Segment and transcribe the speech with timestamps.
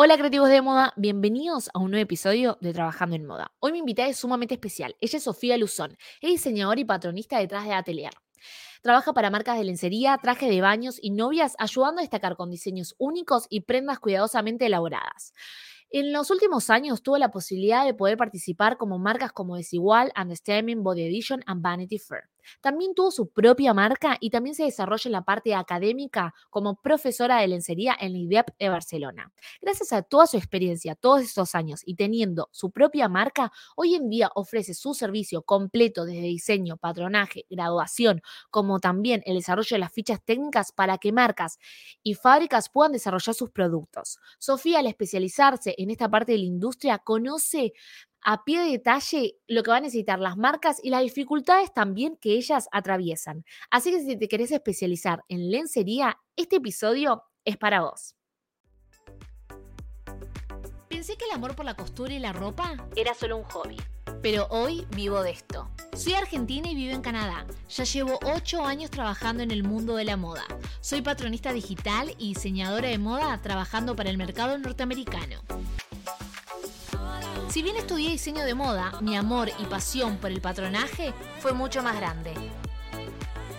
[0.00, 3.50] Hola creativos de moda, bienvenidos a un nuevo episodio de Trabajando en Moda.
[3.58, 4.94] Hoy mi invitada es sumamente especial.
[5.00, 8.12] Ella es Sofía Luzón, es diseñadora y patronista detrás de Atelier.
[8.80, 12.94] Trabaja para marcas de lencería, traje de baños y novias, ayudando a destacar con diseños
[12.98, 15.32] únicos y prendas cuidadosamente elaboradas.
[15.90, 20.84] En los últimos años tuvo la posibilidad de poder participar como marcas como Desigual, Understanding,
[20.84, 22.28] Body Edition y Vanity Fair.
[22.60, 27.40] También tuvo su propia marca y también se desarrolla en la parte académica como profesora
[27.40, 29.32] de lencería en la IDEP de Barcelona.
[29.60, 34.08] Gracias a toda su experiencia, todos estos años y teniendo su propia marca, hoy en
[34.08, 39.92] día ofrece su servicio completo desde diseño, patronaje, graduación, como también el desarrollo de las
[39.92, 41.58] fichas técnicas para que marcas
[42.02, 44.18] y fábricas puedan desarrollar sus productos.
[44.38, 47.72] Sofía, al especializarse en esta parte de la industria, conoce
[48.22, 52.16] a pie de detalle lo que van a necesitar las marcas y las dificultades también
[52.16, 53.44] que ellas atraviesan.
[53.70, 58.14] Así que si te querés especializar en lencería, este episodio es para vos.
[60.88, 63.76] Pensé que el amor por la costura y la ropa era solo un hobby,
[64.20, 65.70] pero hoy vivo de esto.
[65.94, 67.46] Soy argentina y vivo en Canadá.
[67.68, 70.44] Ya llevo 8 años trabajando en el mundo de la moda.
[70.80, 75.40] Soy patronista digital y diseñadora de moda trabajando para el mercado norteamericano.
[77.48, 81.82] Si bien estudié diseño de moda, mi amor y pasión por el patronaje fue mucho
[81.82, 82.34] más grande.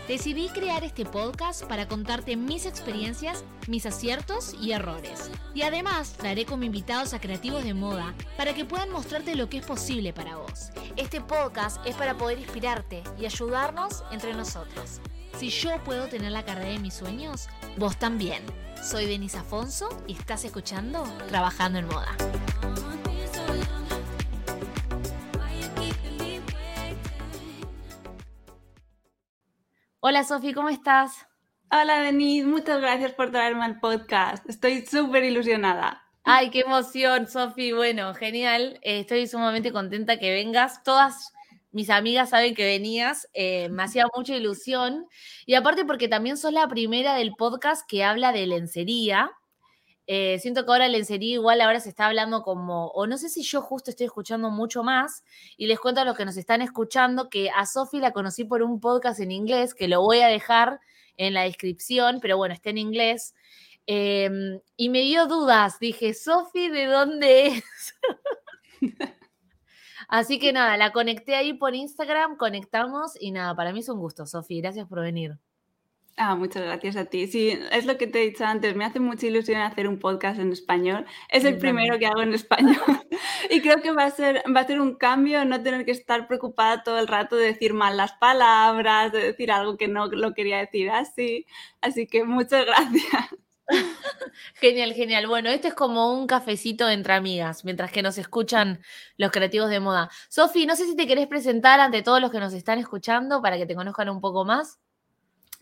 [0.07, 5.31] Decidí crear este podcast para contarte mis experiencias, mis aciertos y errores.
[5.55, 9.57] Y además traeré como invitados a creativos de moda para que puedan mostrarte lo que
[9.57, 10.69] es posible para vos.
[10.95, 14.99] Este podcast es para poder inspirarte y ayudarnos entre nosotros.
[15.37, 18.43] Si yo puedo tener la carrera de mis sueños, vos también.
[18.83, 22.15] Soy Denise Afonso y estás escuchando Trabajando en Moda.
[30.01, 31.27] Hola Sofi, ¿cómo estás?
[31.69, 34.49] Hola Denise, muchas gracias por traerme al podcast.
[34.49, 36.01] Estoy súper ilusionada.
[36.23, 37.73] Ay, qué emoción, Sofi.
[37.73, 38.79] Bueno, genial.
[38.81, 40.83] Eh, estoy sumamente contenta que vengas.
[40.83, 41.33] Todas
[41.71, 43.27] mis amigas saben que venías.
[43.33, 45.05] Eh, me hacía mucha ilusión.
[45.45, 49.29] Y aparte porque también sos la primera del podcast que habla de lencería.
[50.11, 53.43] Eh, siento que ahora lencería igual ahora se está hablando como, o no sé si
[53.43, 55.23] yo justo estoy escuchando mucho más,
[55.55, 58.63] y les cuento a los que nos están escuchando que a Sofi la conocí por
[58.63, 60.79] un podcast en inglés, que lo voy a dejar
[61.15, 63.35] en la descripción, pero bueno, está en inglés.
[63.85, 67.63] Em, y me dio dudas, dije, Sofi, ¿de dónde es?
[70.07, 73.99] Así que nada, la conecté ahí por Instagram, conectamos y nada, para mí es un
[73.99, 75.37] gusto, Sofi, gracias por venir.
[76.21, 77.27] Ah, muchas gracias a ti.
[77.27, 80.37] Sí, es lo que te he dicho antes, me hace mucha ilusión hacer un podcast
[80.37, 81.05] en español.
[81.29, 82.75] Es el primero que hago en español
[83.49, 86.27] y creo que va a ser va a ser un cambio no tener que estar
[86.27, 90.33] preocupada todo el rato de decir mal las palabras, de decir algo que no lo
[90.33, 91.45] quería decir así.
[91.79, 93.29] Así que muchas gracias.
[94.55, 95.27] Genial, genial.
[95.27, 98.81] Bueno, este es como un cafecito entre amigas, mientras que nos escuchan
[99.17, 100.09] los creativos de moda.
[100.27, 103.57] Sofi, no sé si te querés presentar ante todos los que nos están escuchando para
[103.57, 104.79] que te conozcan un poco más.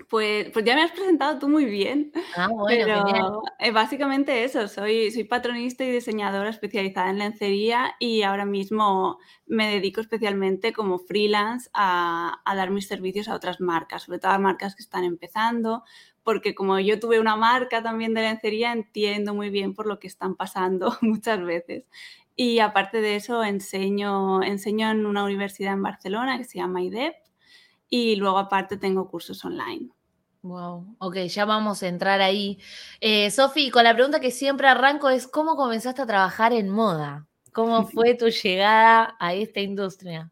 [0.09, 2.11] Pues, pues ya me has presentado tú muy bien.
[2.35, 8.21] Ah, bueno, Pero eh, básicamente eso, soy, soy patronista y diseñadora especializada en lencería y
[8.21, 14.03] ahora mismo me dedico especialmente como freelance a, a dar mis servicios a otras marcas,
[14.03, 15.83] sobre todo a marcas que están empezando,
[16.23, 20.07] porque como yo tuve una marca también de lencería, entiendo muy bien por lo que
[20.07, 21.85] están pasando muchas veces.
[22.35, 27.15] Y aparte de eso, enseño, enseño en una universidad en Barcelona que se llama IDEP
[27.89, 29.89] y luego aparte tengo cursos online.
[30.41, 32.59] Wow, ok, ya vamos a entrar ahí.
[33.01, 37.27] Eh, Sofi, con la pregunta que siempre arranco es, ¿cómo comenzaste a trabajar en moda?
[37.53, 40.31] ¿Cómo fue tu llegada a esta industria?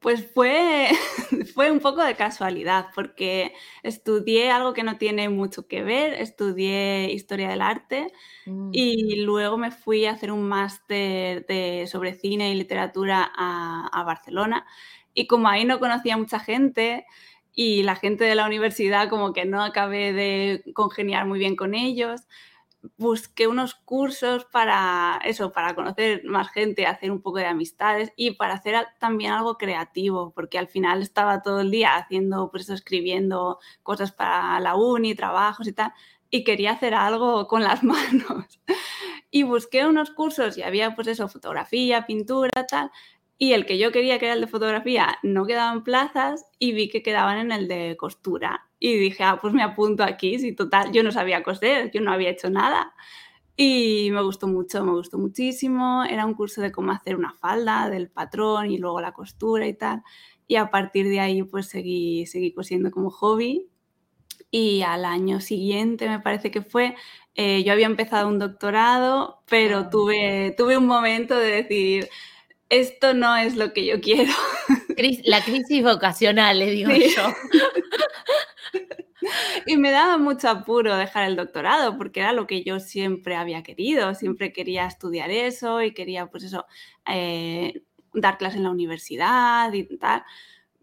[0.00, 0.88] Pues fue,
[1.54, 7.12] fue un poco de casualidad, porque estudié algo que no tiene mucho que ver, estudié
[7.12, 8.12] historia del arte
[8.46, 8.70] mm.
[8.72, 11.46] y luego me fui a hacer un máster
[11.86, 14.66] sobre cine y literatura a, a Barcelona
[15.14, 17.06] y como ahí no conocía mucha gente
[17.54, 21.74] y la gente de la universidad como que no acabé de congeniar muy bien con
[21.74, 22.22] ellos,
[22.96, 28.32] busqué unos cursos para eso, para conocer más gente, hacer un poco de amistades y
[28.32, 32.74] para hacer también algo creativo, porque al final estaba todo el día haciendo, pues eso,
[32.74, 35.92] escribiendo cosas para la uni, trabajos y tal,
[36.30, 38.60] y quería hacer algo con las manos.
[39.30, 42.90] Y busqué unos cursos y había pues eso, fotografía, pintura, tal,
[43.42, 46.88] y el que yo quería, que era el de fotografía, no quedaban plazas y vi
[46.88, 48.68] que quedaban en el de costura.
[48.78, 52.12] Y dije, ah, pues me apunto aquí, si total, yo no sabía coser, yo no
[52.12, 52.94] había hecho nada.
[53.56, 56.04] Y me gustó mucho, me gustó muchísimo.
[56.04, 59.74] Era un curso de cómo hacer una falda, del patrón y luego la costura y
[59.74, 60.04] tal.
[60.46, 63.68] Y a partir de ahí pues seguí, seguí cosiendo como hobby
[64.52, 66.94] y al año siguiente, me parece que fue,
[67.34, 72.08] eh, yo había empezado un doctorado, pero tuve, tuve un momento de decir,
[72.72, 74.32] esto no es lo que yo quiero.
[75.24, 77.22] La crisis vocacional, le digo yo.
[79.66, 83.62] y me daba mucho apuro dejar el doctorado porque era lo que yo siempre había
[83.62, 86.66] querido, siempre quería estudiar eso y quería, pues eso,
[87.06, 87.82] eh,
[88.14, 90.24] dar clases en la universidad y tal.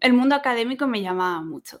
[0.00, 1.80] El mundo académico me llamaba mucho.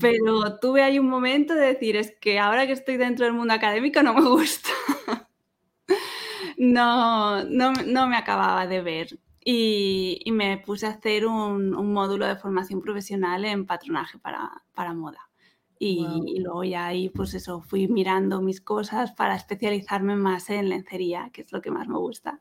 [0.00, 3.54] Pero tuve ahí un momento de decir, es que ahora que estoy dentro del mundo
[3.54, 4.70] académico no me gusta.
[6.56, 9.18] no, no, me acababa de ver.
[9.48, 15.26] Y, me puse a hacer un, módulo de formación profesional en patronaje para moda.
[15.78, 21.30] Y, luego ya ahí, pues eso, fui mirando mis cosas para especializarme más en lencería,
[21.32, 22.40] que es lo que más me gusta.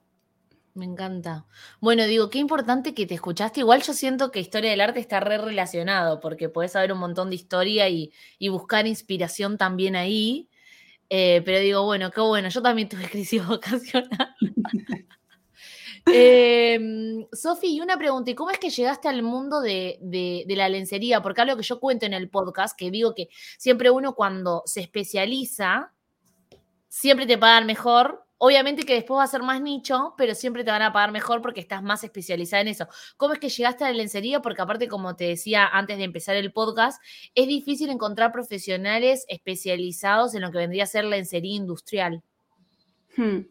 [0.74, 1.46] Me encanta.
[1.80, 3.62] Bueno, digo, qué importante que te escuchaste.
[3.62, 7.30] Igual yo siento que historia del arte está re relacionado, porque puedes saber un montón
[7.30, 8.12] de historia y,
[8.50, 10.50] buscar inspiración también ahí.
[11.10, 14.36] Eh, pero digo, bueno, qué bueno, yo también tuve crisis vocacional.
[16.12, 16.80] Eh,
[17.34, 21.22] Sofi, y una pregunta, ¿y cómo es que llegaste al mundo de, la lencería?
[21.22, 24.81] Porque algo que yo cuento en el podcast, que digo que siempre uno cuando se
[24.81, 25.94] especializa,
[26.88, 28.24] siempre te pagan mejor.
[28.38, 31.42] Obviamente que después va a ser más nicho, pero siempre te van a pagar mejor
[31.42, 32.88] porque estás más especializada en eso.
[33.16, 34.42] ¿Cómo es que llegaste a la lencería?
[34.42, 37.01] Porque aparte, como te decía antes de empezar el podcast,
[37.34, 42.24] es difícil encontrar profesionales especializados en lo que vendría a ser lencería industrial.
[43.16, 43.46] Hmm.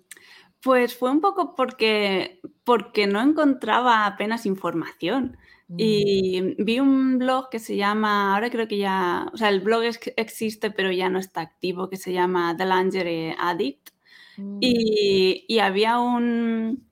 [0.65, 5.37] Pues fue un poco porque, porque no encontraba apenas información.
[5.69, 5.77] Mm.
[5.79, 9.83] Y vi un blog que se llama, ahora creo que ya, o sea, el blog
[10.17, 13.91] existe pero ya no está activo, que se llama The Lingerie Addict.
[14.39, 14.59] Mm.
[14.63, 16.89] Y, había un,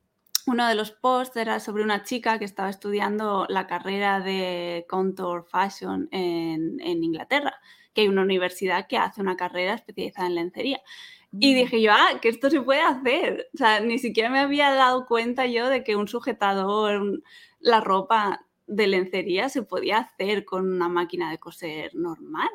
[0.46, 5.46] uno de los posts era sobre una chica que estaba estudiando la carrera de Contour
[5.50, 7.54] Fashion en, en Inglaterra,
[7.94, 10.82] que hay una universidad que hace una carrera especializada en lencería.
[11.32, 13.48] Y dije yo, ah, que esto se puede hacer.
[13.54, 17.22] O sea, ni siquiera me había dado cuenta yo de que un sujetador,
[17.58, 22.50] la ropa de lencería se podía hacer con una máquina de coser normal.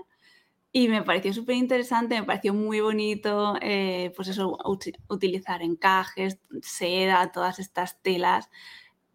[0.71, 4.57] Y me pareció súper interesante, me pareció muy bonito, eh, pues eso,
[5.09, 8.49] utilizar encajes, seda, todas estas telas.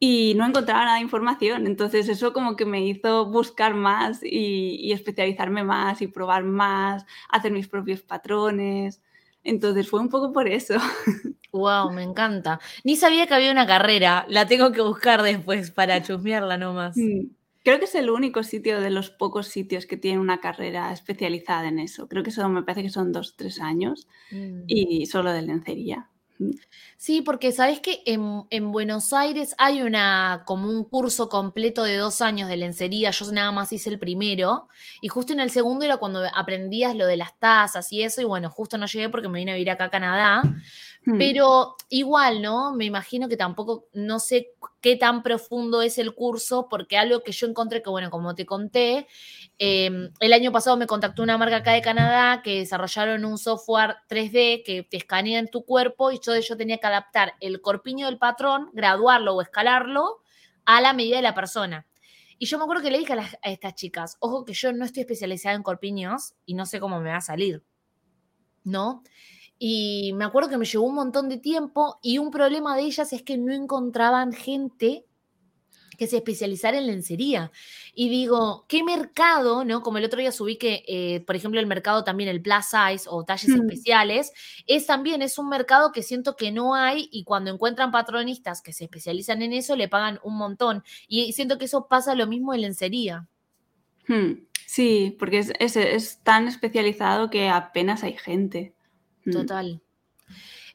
[0.00, 1.66] Y no encontraba nada de información.
[1.68, 7.52] Entonces eso como que me hizo buscar más y especializarme más y probar más, hacer
[7.52, 9.00] mis propios patrones.
[9.44, 10.74] Entonces fue un poco por eso.
[11.52, 12.60] Wow, me encanta.
[12.82, 14.24] Ni sabía que había una carrera.
[14.30, 16.96] La tengo que buscar después para chusmearla nomás.
[16.96, 17.26] Mm,
[17.62, 21.68] creo que es el único sitio de los pocos sitios que tiene una carrera especializada
[21.68, 22.08] en eso.
[22.08, 24.62] Creo que son, me parece que son dos, tres años mm.
[24.66, 26.08] y solo de lencería.
[26.96, 32.20] Sí, porque sabes que en, Buenos Aires hay una como un curso completo de dos
[32.20, 33.10] años de lencería.
[33.10, 34.68] Yo nada más hice el primero
[35.00, 38.20] y justo en el segundo era cuando aprendías lo de las tazas y eso.
[38.20, 40.42] Y bueno, justo no llegué porque me vine a vivir acá a Canadá.
[41.04, 41.18] Hmm.
[41.18, 42.72] Pero igual, ¿no?
[42.72, 47.32] Me imagino que tampoco, no sé qué tan profundo es el curso, porque algo que
[47.32, 49.08] yo encontré que, bueno, como te conté,
[49.64, 53.94] em, el año pasado me contactó una marca acá de Canadá que desarrollaron un software
[54.08, 58.06] 3D que te escanea en tu cuerpo y yo, yo tenía que adaptar el corpiño
[58.06, 60.20] del patrón, graduarlo o escalarlo
[60.64, 61.86] a la medida de la persona.
[62.38, 64.84] Y yo me acuerdo que le dije a, a estas chicas, ojo que yo no
[64.84, 67.62] estoy especializada en corpiños y no sé cómo me va a salir,
[68.64, 69.04] ¿no?
[69.60, 73.12] Y me acuerdo que me llevó un montón de tiempo y un problema de ellas
[73.12, 75.06] es que no encontraban gente
[76.02, 77.52] que se especializara en lencería.
[77.94, 79.82] Y digo, ¿qué mercado, no?
[79.82, 83.08] Como el otro día subí que, eh, por ejemplo, el mercado también, el plus size
[83.08, 83.60] o talles mm.
[83.60, 84.32] especiales,
[84.66, 88.72] es también, es un mercado que siento que no hay y cuando encuentran patronistas que
[88.72, 90.82] se especializan en eso, le pagan un montón.
[91.06, 93.28] Y siento que eso pasa lo mismo en lencería.
[94.08, 94.44] Hmm.
[94.66, 98.74] Sí, porque es, es tan especializado que apenas hay gente.
[99.24, 99.32] Mm.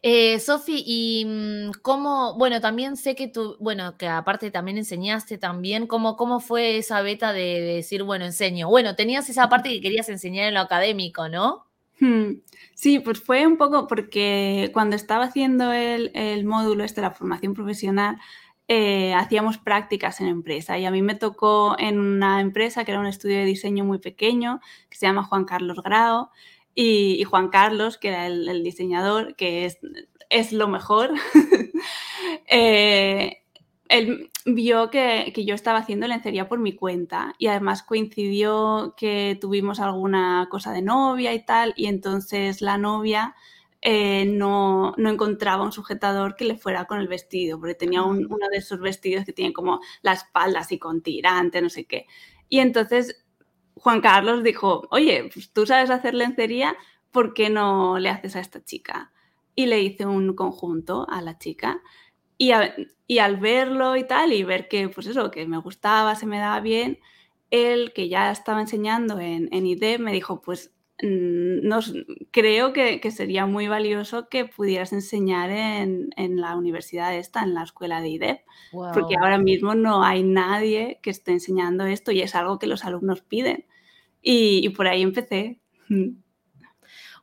[0.10, 5.38] Eh, Sofi, y mm, cómo, bueno, también sé que tú, bueno, que aparte también enseñaste
[5.38, 8.70] también, cómo, cómo fue esa beta de, decir, bueno, enseño.
[8.70, 11.66] Bueno, tenías esa parte que querías enseñar en lo académico, ¿no?
[12.00, 12.36] Hmm.
[12.74, 17.54] Sí, pues fue un poco porque cuando estaba haciendo el, módulo este de la formación
[17.54, 18.18] profesional,
[18.70, 23.02] eh, hacíamos prácticas en empresa y a mí me tocó en una empresa que era
[23.02, 26.32] un estudio de diseño muy pequeño que se llama Juan Carlos Grao
[26.80, 29.80] y, Juan Carlos, que era el, diseñador, que es,
[30.30, 31.12] es lo mejor,
[32.48, 33.42] eh,
[33.90, 39.80] él vio que, yo estaba haciendo lencería por mi cuenta y además coincidió que tuvimos
[39.80, 43.34] alguna cosa de novia y tal y entonces la novia
[43.82, 48.58] eh, no, encontraba un sujetador que le fuera con el vestido porque tenía uno de
[48.58, 52.06] esos vestidos que tienen como la espalda así con tirante, no sé qué.
[52.50, 53.27] Y entonces
[53.80, 56.76] Juan Carlos dijo, oye, tú sabes hacer lencería,
[57.12, 59.12] ¿por qué no le haces a esta chica?
[59.56, 61.82] Y le hice un conjunto a la chica.
[62.38, 66.38] Y, al verlo y tal, y ver que, pues eso, que me gustaba, se me
[66.38, 67.00] daba bien,
[67.50, 71.94] él, que ya estaba enseñando en, en IDE, me dijo, pues nos,
[72.32, 77.54] creo que, que, sería muy valioso que pudieras enseñar en, en, la universidad esta, en
[77.54, 78.92] la escuela de IDEP, wow.
[78.94, 82.84] porque ahora mismo no hay nadie que esté enseñando esto y es algo que los
[82.84, 83.66] alumnos piden.
[84.24, 85.62] Y, y por ahí empecé.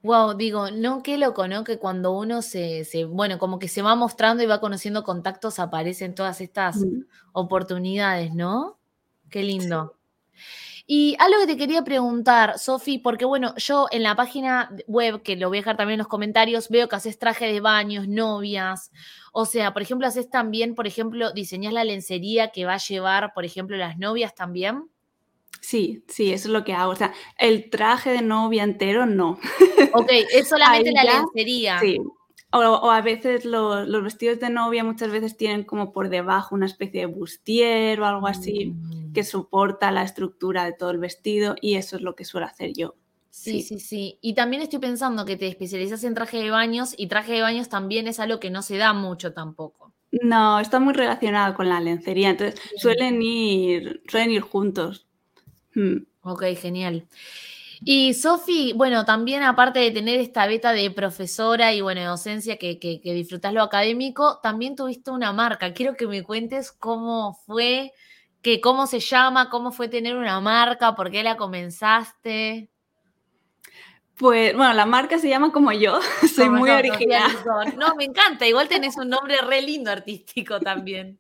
[0.02, 1.64] Wow, digo, no, qué loco, ¿no?
[1.64, 5.59] Que cuando uno se, se, bueno, como que se va mostrando y va conociendo contactos,
[5.59, 7.07] aparecen todas estas mm.
[7.33, 8.78] oportunidades, ¿no?
[9.31, 9.97] Qué lindo.
[10.33, 10.74] Sí.
[10.87, 15.35] Y algo que te quería preguntar, Sofi, porque bueno, yo en la página web, que
[15.37, 18.91] lo voy a dejar también en los comentarios, veo que haces traje de baños, novias.
[19.33, 23.33] O sea, por ejemplo, haces también, por ejemplo, diseñas la lencería que va a llevar,
[23.35, 24.91] por ejemplo, las novias también.
[25.61, 26.93] Sí, sí, eso es lo que hago.
[26.93, 29.38] O sea, el traje de novia entero no.
[29.95, 31.81] Ok, es solamente la ya, lencería.
[31.81, 31.99] Sí.
[32.54, 36.54] O, o a veces lo, los vestidos de novia muchas veces tienen como por debajo
[36.54, 39.12] una especie de bustier o algo así Mm.
[39.12, 42.73] que soporta la estructura de todo el vestido y eso es lo que suelo hacer
[42.75, 42.94] yo.
[43.30, 44.18] Sí, sí, sí.
[44.20, 47.68] Y también estoy pensando que te especializas en traje de baños y traje de baños
[47.68, 49.92] también es algo que no se da mucho tampoco.
[50.23, 55.06] No, está muy relacionado con la lencería, entonces suelen ir, suelen ir juntos.
[55.75, 56.04] Mm.
[56.23, 57.06] Ok, genial.
[57.81, 62.57] Y Sofi, bueno, también aparte de tener esta beta de profesora y bueno, de docencia
[62.57, 65.73] que, que, que disfrutas lo académico, también tuviste una marca.
[65.73, 67.93] Quiero que me cuentes cómo fue,
[68.43, 72.71] que cómo se llama, cómo fue tener una marca, por qué la comenzaste.
[74.16, 75.99] Pues bueno, la marca se llama como yo,
[76.35, 77.33] soy Como muy no, original.
[77.33, 77.78] Luzón.
[77.78, 81.19] No, me encanta, igual tenés un nombre re lindo artístico también.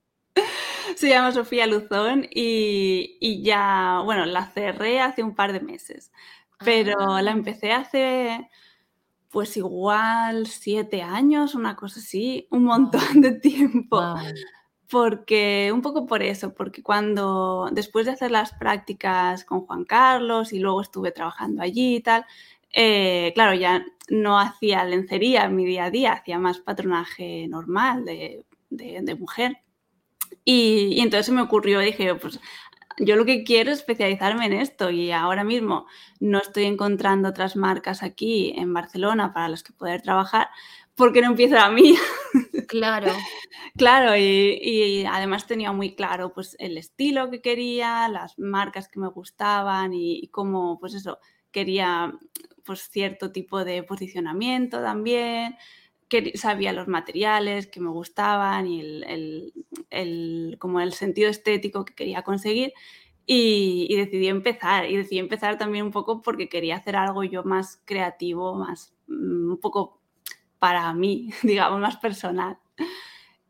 [0.96, 6.12] Se llama Sofía Luzón y, y ya, bueno, la cerré hace un par de meses,
[6.58, 7.22] pero Ah.
[7.22, 8.48] la empecé hace,
[9.30, 14.00] pues igual siete años, una cosa así, un montón de tiempo.
[14.90, 20.52] Porque, un poco por eso, porque cuando, después de hacer las prácticas con Juan Carlos
[20.52, 22.26] y luego estuve trabajando allí y tal,
[22.72, 28.04] eh, claro, ya no hacía lencería en mi día a día, hacía más patronaje normal
[28.04, 29.58] de, de, de mujer.
[30.44, 32.38] Y, y, entonces se me ocurrió, dije, pues
[32.98, 35.86] yo lo que quiero es especializarme en esto y ahora mismo
[36.20, 40.48] no estoy encontrando otras marcas aquí en Barcelona para las que poder trabajar,
[40.94, 41.98] ¿por qué no empiezo la mía?
[42.68, 43.12] Claro.
[43.76, 49.00] claro, y, y, además tenía muy claro pues el estilo que quería, las marcas que
[49.00, 51.18] me gustaban y, y cómo, pues eso,
[51.50, 52.12] quería
[52.64, 55.56] pues cierto tipo de posicionamiento también,
[56.34, 59.52] sabía los materiales que me gustaban y el,
[59.90, 62.72] el, como el sentido estético que quería conseguir
[63.26, 64.90] y, decidí empezar.
[64.90, 69.52] Y decidí empezar también un poco porque quería hacer algo yo más creativo, más mm,
[69.52, 70.00] un poco
[70.58, 72.58] para mí, digamos, más personal.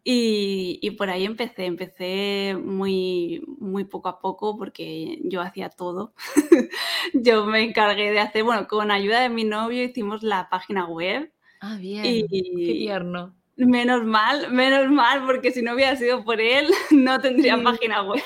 [0.06, 6.12] Y, y, por ahí empecé, empecé muy, muy poco a poco porque yo hacía todo.
[7.14, 11.32] yo me encargué de hacer, bueno, con ayuda de mi novio hicimos la página web.
[11.66, 12.04] Ah, bien.
[12.04, 13.34] Y, Qué tierno.
[13.56, 17.62] Menos mal, menos mal, porque si no hubiera sido por él, no tendría Sí.
[17.64, 18.22] página web.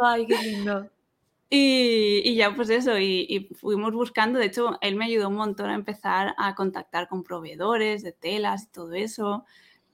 [0.00, 0.88] Ay, qué lindo.
[1.50, 5.36] Y, y, ya pues eso, y, y, fuimos buscando, de hecho, él me ayudó un
[5.36, 9.44] montón a empezar a contactar con proveedores de telas y todo eso,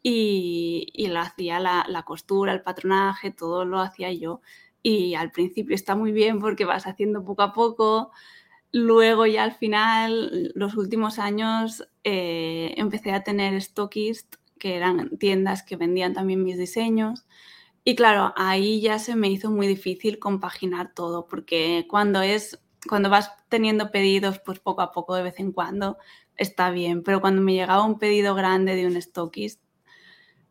[0.02, 4.40] y, y lo hacía la, la, costura, el patronaje, todo lo hacía yo.
[4.82, 8.12] Y al principio está muy bien porque vas haciendo poco a poco,
[8.74, 15.62] luego ya al final, los últimos años, eh, empecé a tener stockist, que eran tiendas
[15.62, 17.24] que vendían también mis diseños,
[17.84, 23.10] y claro, ahí ya se me hizo muy difícil compaginar todo, porque cuando es cuando
[23.10, 25.98] vas teniendo pedidos, pues poco a poco, de vez en cuando,
[26.36, 27.02] está bien.
[27.02, 29.60] Pero cuando me llegaba un pedido grande de un stockist,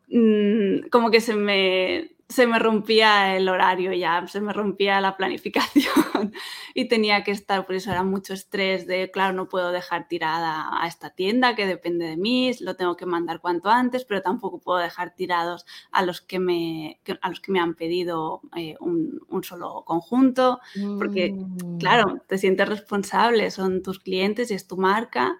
[0.08, 5.16] mmm, como que se me, se me rompía el horario ya, se me rompía la
[5.16, 6.32] planificación
[6.74, 10.68] y tenía que estar, por eso era mucho estrés de, claro, no puedo dejar tirada
[10.72, 14.58] a esta tienda que depende de mí, lo tengo que mandar cuanto antes, pero tampoco
[14.58, 19.20] puedo dejar tirados a los que me, a los que me han pedido eh, un,
[19.28, 20.60] un, solo conjunto,
[20.98, 21.78] porque, Mm.
[21.78, 25.36] claro, te sientes responsable, son tus clientes y es tu marca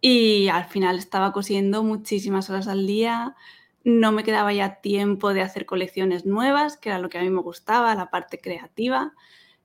[0.00, 3.36] y al final estaba cosiendo muchísimas horas al día,
[3.84, 7.30] no me quedaba ya tiempo de hacer colecciones nuevas, que era lo que a mí
[7.30, 9.12] me gustaba, la parte creativa.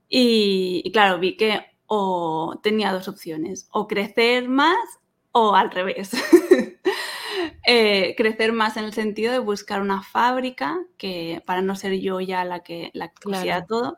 [0.10, 4.78] Y, y claro, vi que o tenía dos opciones, o crecer más
[5.32, 6.12] o al revés.
[7.68, 12.20] eh, crecer más en el sentido de buscar una fábrica que para no ser yo
[12.22, 13.38] ya la que, la que Claro.
[13.40, 13.98] cosiera todo,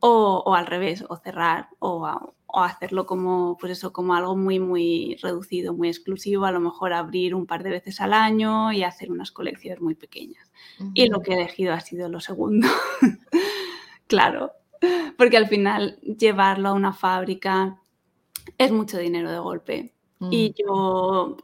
[0.00, 5.74] o, al revés, o cerrar, o, hacerlo como, pues eso, como algo muy, muy reducido,
[5.74, 9.32] muy exclusivo, a lo mejor abrir un par de veces al año y hacer unas
[9.32, 10.52] colecciones muy pequeñas.
[10.92, 12.68] Y lo que he elegido ha sido lo segundo.
[14.06, 14.52] claro,
[15.16, 17.80] porque al final llevarlo a una fábrica
[18.58, 19.94] es mucho dinero de golpe.
[20.30, 20.54] Y mm.
[20.62, 21.36] yo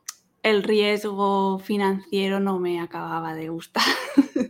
[0.43, 3.83] el riesgo financiero no me acababa de gustar.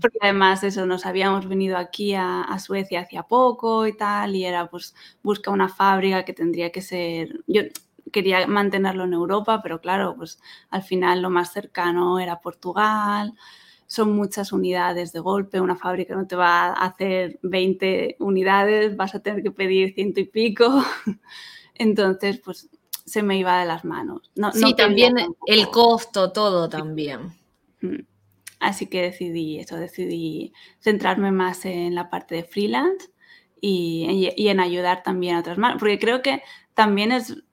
[0.00, 4.68] Porque además eso, nos habíamos venido aquí a, Suecia hacía poco y tal, y era
[4.68, 7.62] pues busca una fábrica que tendría que ser, yo
[8.12, 10.38] quería mantenerlo en Europa, pero claro, pues
[10.70, 13.34] al final lo más cercano era Portugal,
[13.86, 19.14] son muchas unidades de golpe, una fábrica no te va a hacer 20 unidades, vas
[19.14, 20.82] a tener que pedir ciento y pico,
[21.74, 22.68] entonces pues
[23.04, 24.30] se me iba de las manos.
[24.34, 25.16] No, sí, también
[25.46, 27.32] el costo, todo también.
[27.80, 28.13] Mm.
[28.64, 33.10] Así que decidí eso, decidí centrarme más en la parte de freelance
[33.60, 36.42] y, en ayudar también a otras manos, porque creo que
[36.72, 37.44] también es,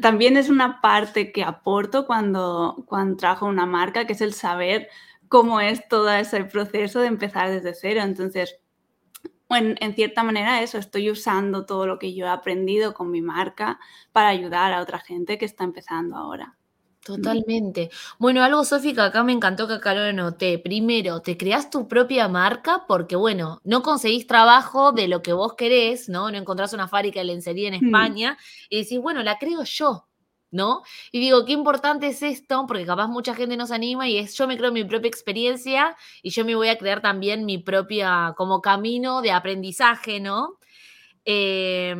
[0.00, 4.88] también es una parte que aporto cuando, cuando trabajo una marca, que es el saber
[5.28, 8.02] cómo es todo ese proceso de empezar desde cero.
[8.02, 8.60] Entonces,
[9.50, 13.22] en, en, cierta manera eso, estoy usando todo lo que yo he aprendido con mi
[13.22, 13.80] marca
[14.12, 16.56] para ayudar a otra gente que está empezando ahora.
[17.04, 17.90] Totalmente.
[18.18, 20.58] Bueno, algo, Sofi, que acá me encantó que acá lo noté.
[20.58, 25.54] Primero, te creas tu propia marca porque, bueno, no conseguís trabajo de lo que vos
[25.54, 26.30] querés, ¿no?
[26.30, 27.86] No encontrás una fábrica de lencería en mm.
[27.86, 30.06] España y decís, bueno, la creo yo,
[30.52, 30.82] ¿no?
[31.10, 34.46] Y digo, qué importante es esto, porque capaz mucha gente nos anima y es yo
[34.46, 38.60] me creo mi propia experiencia y yo me voy a crear también mi propia, como
[38.60, 40.58] camino de aprendizaje, ¿no?
[41.24, 41.96] Eh,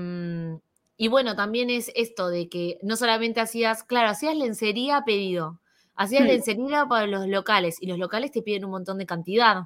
[1.03, 5.61] y bueno, también es esto de que no solamente hacías, claro, hacías lencería a pedido,
[5.97, 9.65] hacías lencería para los locales y los locales te piden un montón de cantidad.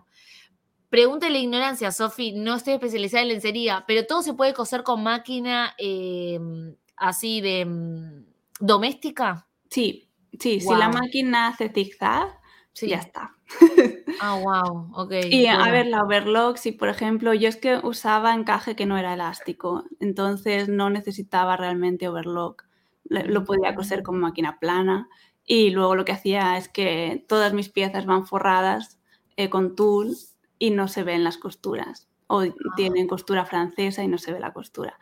[0.89, 5.03] Pregunta la ignorancia, Sofi, no estoy especializada en lencería, pero todo se puede coser con
[5.03, 8.25] máquina em, así de mm,
[8.61, 9.47] doméstica.
[9.69, 10.09] Sí,
[10.41, 12.41] sí, si la máquina hace zigzag,
[12.73, 12.89] sí.
[12.89, 13.36] ya está.
[14.21, 15.13] Ah, wow, ok.
[15.31, 18.97] Y a ver, la overlock, si por ejemplo, yo es que usaba encaje que no
[18.97, 22.65] era elástico, entonces no necesitaba realmente overlock.
[23.05, 25.09] Lo podía coser con máquina plana
[25.45, 28.99] y luego lo que hacía es que todas mis piezas van forradas
[29.37, 30.17] eh, con tul
[30.59, 32.55] y no se ven las costuras o ah.
[32.75, 34.99] tienen costura francesa y no se ve la costura.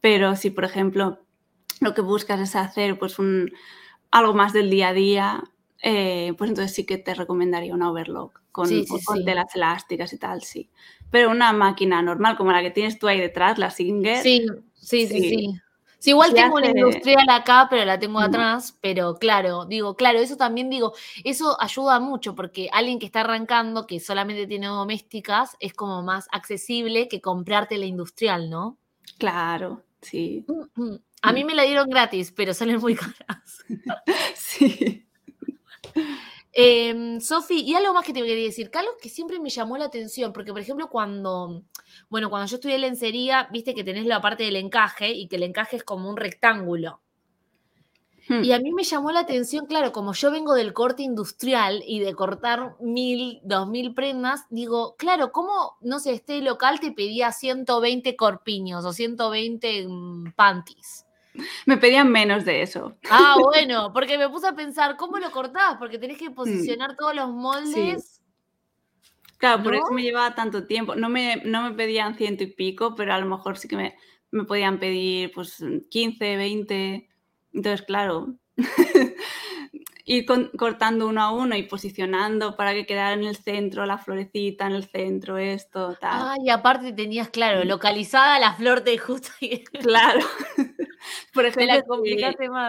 [0.00, 1.18] Pero si, por ejemplo,
[1.80, 3.52] lo que buscas es hacer pues un,
[4.10, 5.44] algo más del día a día,
[5.84, 8.68] eh, pues entonces sí que te recomendaría una overlock con,
[9.24, 10.70] telas elásticas y tal, sí.
[11.10, 14.22] Pero una máquina normal como la que tienes tú ahí detrás, la Singer.
[14.22, 15.50] Sí, sí, sí,
[15.98, 16.10] sí.
[16.10, 20.70] igual tengo una industrial acá, pero la tengo atrás, pero claro, digo, claro, eso también
[20.70, 20.92] digo,
[21.24, 26.28] eso ayuda mucho porque alguien que está arrancando, que solamente tiene domésticas, es como más
[26.30, 28.78] accesible que comprarte la industrial, ¿no?
[29.18, 30.44] Claro, sí.
[30.46, 31.00] Mm, mm.
[31.22, 33.64] A mí me la dieron gratis, pero salen muy caras.
[34.34, 35.06] sí.
[36.54, 39.86] Eh, Sofi, y algo más que te quería decir, Carlos, que siempre me llamó la
[39.86, 41.62] atención, porque por ejemplo cuando,
[42.10, 45.44] bueno, cuando yo estudié lencería, viste que tenés la parte del encaje y que el
[45.44, 47.00] encaje es como un rectángulo.
[48.28, 48.44] Hmm.
[48.44, 52.00] Y a mí me llamó la atención, claro, como yo vengo del corte industrial y
[52.00, 57.32] de cortar mil, dos mil prendas, digo, claro, ¿cómo, no sé, este local te pedía
[57.32, 61.06] 120 corpiños o 120 mm, panties?
[61.66, 62.96] Me pedían menos de eso.
[63.10, 65.76] Ah, bueno, porque me puse a pensar, ¿cómo lo cortás?
[65.78, 66.34] Porque tenés que mm.
[66.34, 68.20] posicionar todos los moldes.
[69.38, 70.94] Claro, por eso me llevaba tanto tiempo.
[70.94, 73.96] No me, no me pedían ciento y pico, pero a lo mejor sí que me,
[74.30, 77.08] me podían pedir pues 15, 20.
[77.52, 78.36] Entonces, claro,
[80.04, 84.66] ir cortando uno a uno y posicionando para que quedara en el centro la florecita,
[84.66, 86.10] en el centro esto, tal.
[86.12, 87.68] Ah, y aparte tenías, claro, mm.
[87.68, 89.28] localizada la flor de justo.
[89.82, 90.20] Claro.
[91.34, 92.00] Por ejemplo,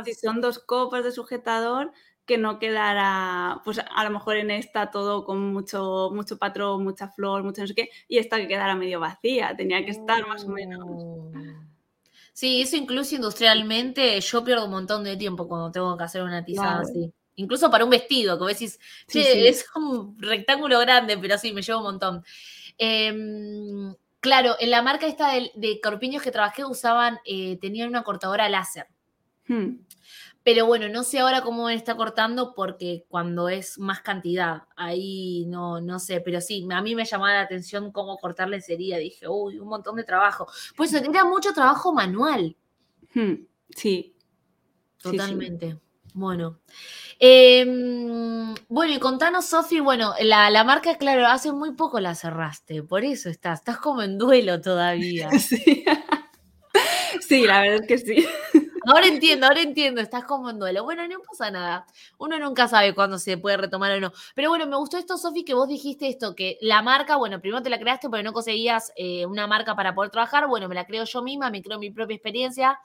[0.05, 1.91] si, son dos copas de sujetador,
[2.25, 7.09] que no quedara, pues a lo mejor en esta todo con mucho, mucho patrón, mucha
[7.09, 10.45] flor, mucho no sé qué, y esta que quedara medio vacía, tenía que estar más
[10.45, 10.85] o menos.
[11.33, 11.73] Mm.
[12.33, 16.43] Sí, eso incluso industrialmente, yo pierdo un montón de tiempo cuando tengo que hacer una
[16.43, 17.13] tizada así.
[17.35, 21.79] Incluso para un vestido, que decís, che, es un rectángulo grande, pero sí, me lleva
[21.79, 22.23] un montón.
[22.77, 28.49] Em, claro, en la marca esta de, corpiños que trabajé usaban, eh, tenían una cortadora
[28.49, 28.87] láser.
[29.47, 29.77] Hmm.
[30.43, 35.79] Pero bueno, no sé ahora cómo está cortando porque cuando es más cantidad, ahí no,
[35.79, 38.97] no sé, pero sí, a mí me llamaba la atención cómo cortarle sería.
[38.97, 40.45] Dije, uy, un montón de trabajo.
[40.75, 42.57] Pues era mucho trabajo manual.
[43.13, 44.15] Hmm, sí.
[44.97, 45.79] Totalmente.
[46.13, 46.59] Bueno.
[47.19, 52.83] Em, Bueno, y contanos, Sofi, bueno, la, la, marca, claro, hace muy poco la cerraste,
[52.83, 55.29] por eso estás, estás como en duelo todavía.
[57.13, 58.27] Sí, sí la verdad es que sí.
[58.85, 60.83] Ahora entiendo, ahora entiendo, estás como en duelo.
[60.83, 61.85] Bueno, no pasa nada.
[62.17, 64.11] Uno nunca sabe cuándo se puede retomar o no.
[64.35, 67.61] Pero bueno, me gustó esto, Sofi, que vos dijiste esto, que la marca, bueno, primero
[67.63, 70.47] te la creaste porque no conseguías eh, una marca para poder trabajar.
[70.47, 72.79] Bueno, me la creo yo misma, me creo mi propia experiencia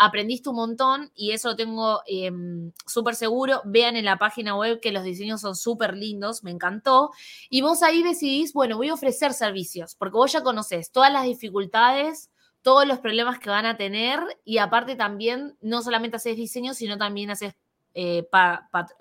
[0.00, 3.60] aprendiste un montón y eso lo tengo em, súper seguro.
[3.66, 7.10] Vean en la página web que los diseños son súper lindos, me encantó.
[7.50, 11.24] Y vos ahí decidís, bueno, voy a ofrecer servicios, porque vos ya conoces todas las
[11.24, 12.30] dificultades,
[12.62, 16.96] todos los problemas que van a tener y aparte también no solamente haces diseño, sino
[16.96, 17.54] también haces
[17.92, 18.26] eh,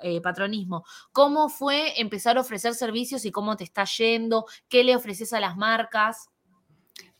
[0.03, 0.83] eh, patronismo.
[1.13, 4.45] ¿Cómo fue empezar a ofrecer servicios y cómo te está yendo?
[4.67, 6.29] ¿Qué le ofreces a las marcas?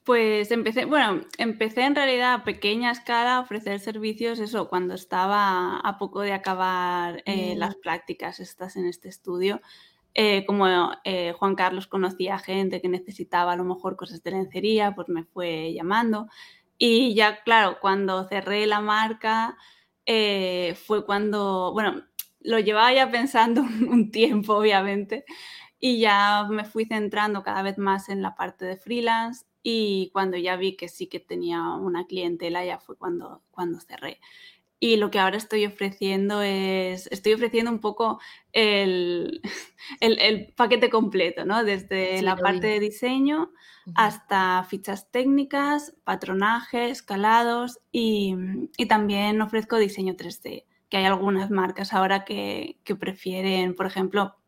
[0.10, 5.78] Pues empecé, bueno, empecé en realidad a pequeña escala a ofrecer servicios, eso, cuando estaba
[5.78, 7.82] a poco de acabar eh, las mm.
[7.84, 9.62] prácticas estas en este estudio.
[10.16, 10.66] Eh, como
[11.04, 15.26] eh, Juan Carlos conocía gente que necesitaba a lo mejor cosas de lencería, pues me
[15.26, 16.26] fue llamando.
[16.80, 19.58] Y ya, claro, cuando cerré la marca,
[20.08, 22.02] fue cuando, bueno,
[22.40, 25.24] lo llevaba ya pensando un tiempo, obviamente,
[25.80, 30.38] y ya me fui centrando cada vez más en la parte de freelance y cuando
[30.38, 34.20] ya vi que sí que tenía una clientela, ya fue cuando, cuando cerré.
[34.82, 38.20] Y lo que ahora estoy ofreciendo es, estoy ofreciendo un poco
[38.54, 39.42] el,
[40.00, 41.66] el, paquete completo, ¿no?
[41.66, 43.52] Desde la parte de diseño
[43.96, 48.36] hasta fichas técnicas, patronaje, escalados y,
[48.78, 54.39] y, también ofrezco diseño 3D, que hay algunas marcas ahora que, que prefieren, por ejemplo,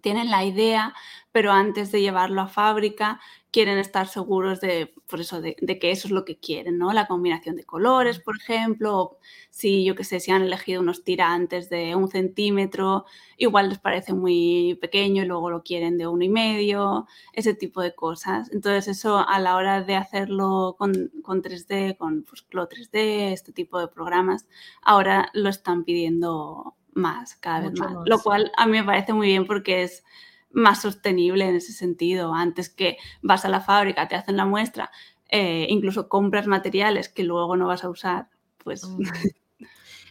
[0.00, 0.94] tienen la idea,
[1.32, 6.08] pero antes de llevarlo a fábrica quieren estar seguros de, por eso, de, que eso
[6.08, 6.92] es lo que quieren, ¿no?
[6.92, 9.18] La combinación de colores, por ejemplo, o
[9.50, 13.06] si yo que sé, si han elegido unos tirantes de un centímetro,
[13.38, 17.80] igual les parece muy pequeño y luego lo quieren de uno y medio, ese tipo
[17.80, 18.50] de cosas.
[18.52, 23.88] Entonces eso a la hora de hacerlo con, 3D, con pues, 3D, este tipo de
[23.88, 24.46] programas,
[24.82, 27.92] ahora lo están pidiendo más, cada vez más.
[28.06, 30.04] Lo cual a mí me parece muy bien porque es
[30.50, 32.34] más sostenible en ese sentido.
[32.34, 34.90] Antes que vas a la fábrica, te hacen la muestra,
[35.28, 38.28] eh, incluso compras materiales que luego no vas a usar,
[38.58, 38.84] pues...
[38.84, 39.02] Mm.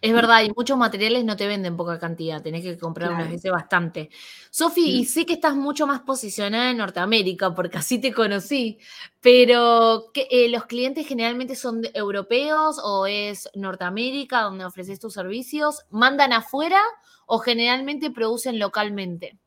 [0.02, 3.52] Es verdad, y muchos materiales no te venden poca cantidad, tenés que comprar unas veces
[3.52, 4.10] bastante.
[4.50, 5.06] Sofi, y mm.
[5.06, 8.80] sé que estás mucho más posicionada en Norteamérica, porque así te conocí,
[9.22, 15.86] pero eh, ¿los clientes generalmente son europeos o es Norteamérica donde ofreces tus servicios?
[15.90, 16.82] ¿Mandan afuera
[17.26, 19.38] o generalmente producen localmente?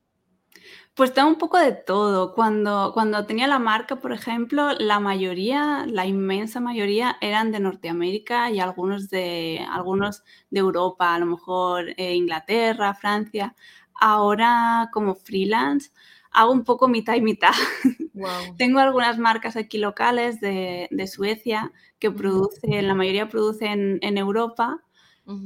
[0.99, 2.35] Pues tengo un poco de todo.
[2.35, 8.51] Cuando, cuando tenía la marca, por ejemplo, la mayoría, la inmensa mayoría eran de Norteamérica
[8.51, 13.55] y algunos de, algunos de Europa, a lo mejor eh, Inglaterra, Francia.
[13.95, 15.93] Ahora, como freelance,
[16.33, 17.55] hago un poco mitad y mitad.
[18.59, 24.83] Tengo algunas marcas aquí locales de, Suecia que producen, la mayoría producen en Europa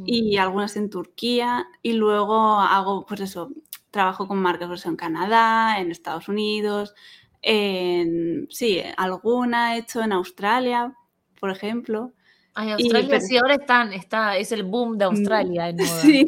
[0.06, 3.50] y algunas en Turquía y luego hago, pues eso,
[3.92, 6.94] trabajo con marcas pues, en Canadá, en Estados Unidos,
[7.42, 10.96] en, sí, alguna he hecho en Australia,
[11.38, 12.12] por ejemplo.
[12.54, 16.00] Ay, Australia sí, ahora están, está, es el boom de Australia en moda.
[16.00, 16.26] Sí.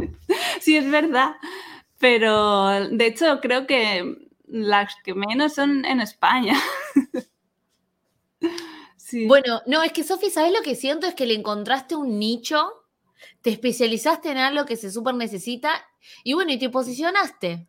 [0.60, 1.34] sí, es verdad.
[1.98, 6.56] Pero de hecho creo que las que menos son en España.
[8.96, 9.26] sí.
[9.26, 11.06] Bueno, no, es que Sofi, ¿sabes lo que siento?
[11.06, 12.70] Es que le encontraste un nicho
[13.42, 15.70] te especializaste en algo que se súper necesita
[16.24, 17.66] y bueno, y te posicionaste.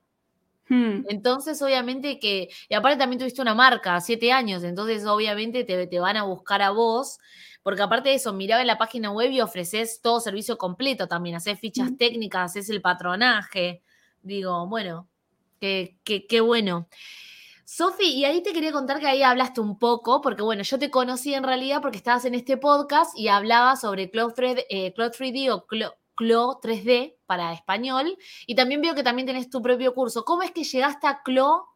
[0.68, 1.04] Hmm.
[1.10, 6.18] Entonces, obviamente que, y aparte también tuviste una marca, siete años, entonces obviamente te, van
[6.18, 7.18] a buscar a vos,
[7.64, 11.36] porque aparte de eso, miraba en la página web y ofreces todo servicio completo también,
[11.36, 13.82] haces fichas técnicas, haces el patronaje,
[14.22, 15.08] digo, bueno,
[15.60, 16.88] qué, qué, qué bueno.
[17.72, 20.90] Sofi, y ahí te quería contar que ahí hablaste un poco, porque bueno, yo te
[20.90, 25.52] conocí en realidad porque estabas en este podcast y hablabas sobre Cloud, 3D, eh, d
[25.52, 30.26] o Clo, 3D para español, y también veo que también tenés tu propio curso.
[30.26, 31.68] ¿Cómo es que llegaste a Clo?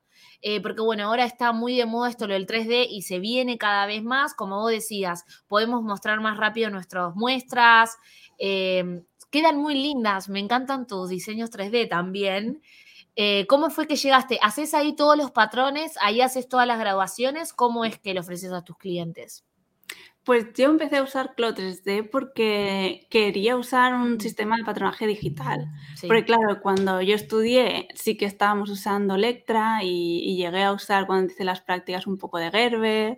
[0.41, 3.59] Eh, porque bueno, ahora está muy de moda esto lo del 3D y se viene
[3.59, 7.97] cada vez más, como vos decías, podemos mostrar más rápido nuestras muestras,
[8.39, 12.63] eh, quedan muy lindas, me encantan tus diseños 3D también.
[13.15, 14.39] Eh, ¿Cómo fue que llegaste?
[14.41, 15.95] ¿Haces ahí todos los patrones?
[16.01, 17.53] ¿Ahí haces todas las graduaciones?
[17.53, 19.45] ¿Cómo es que lo ofreces a tus clientes?
[20.23, 25.67] Pues yo empecé a usar Clo 3D porque quería usar un sistema de patronaje digital.
[26.01, 31.31] Porque claro, cuando yo estudié sí que estábamos usando Electra y, llegué a usar cuando
[31.31, 33.17] hice las prácticas un poco de Gerber,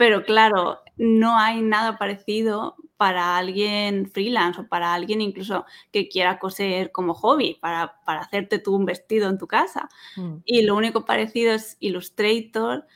[0.00, 6.38] pero claro, no hay nada parecido para alguien freelance o para alguien incluso que quiera
[6.38, 9.90] coser como hobby, para, hacerte tú un vestido en tu casa.
[10.16, 10.36] Mm.
[10.46, 12.86] Y lo único parecido es Illustrator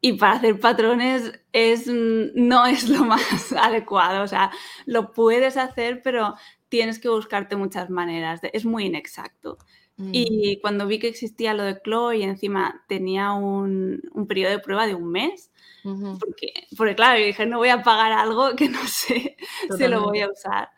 [0.00, 4.24] y para hacer patrones es, no es lo más adecuado.
[4.24, 4.50] O sea,
[4.86, 6.36] lo puedes hacer, pero
[6.70, 8.40] tienes que buscarte muchas maneras.
[8.54, 9.58] Es muy inexacto.
[9.98, 10.10] Mm.
[10.10, 14.58] Y cuando vi que existía lo de Chloe y encima tenía un, un periodo de
[14.58, 15.50] prueba de un mes,
[16.18, 19.36] porque, porque, claro, yo dije, no voy a pagar algo que no sé
[19.76, 20.70] si lo voy a usar.